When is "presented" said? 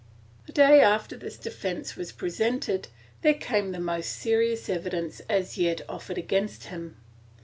2.11-2.87